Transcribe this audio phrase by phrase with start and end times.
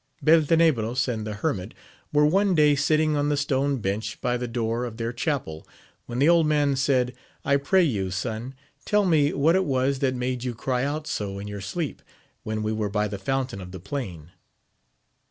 [0.25, 1.75] ELTENEBROS and the hermit
[2.11, 5.63] were one day sitting on the stone bench by the door of their chapel,
[6.07, 7.13] when the old man said,
[7.45, 11.37] I pray you, son, tell me what it was that made you cry out so
[11.37, 12.01] in your sleep,
[12.41, 14.31] when we were by the fountain of the plain